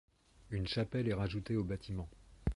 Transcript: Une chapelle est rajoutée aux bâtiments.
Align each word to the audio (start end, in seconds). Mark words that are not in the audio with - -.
Une 0.49 0.65
chapelle 0.65 1.07
est 1.09 1.13
rajoutée 1.13 1.55
aux 1.57 1.63
bâtiments. 1.63 2.09